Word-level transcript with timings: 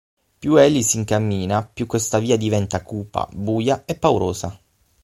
Più 0.39 0.55
egli 0.55 0.81
si 0.81 0.97
incammina, 0.97 1.63
più 1.63 1.85
questa 1.85 2.17
via 2.17 2.35
diventa 2.35 2.81
cupa, 2.81 3.29
buia 3.33 3.83
e 3.85 3.93
paurosa. 3.95 4.59